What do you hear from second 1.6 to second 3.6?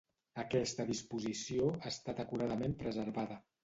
ha estat acuradament preservada.